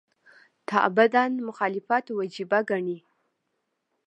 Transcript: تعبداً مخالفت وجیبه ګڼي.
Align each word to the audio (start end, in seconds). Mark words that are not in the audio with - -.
تعبداً 0.69 1.23
مخالفت 1.47 2.05
وجیبه 2.17 2.59
ګڼي. 2.69 2.97